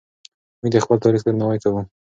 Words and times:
موږ 0.59 0.69
د 0.73 0.77
خپل 0.83 0.97
تاریخ 1.05 1.21
درناوی 1.23 1.59
کوو. 1.63 1.81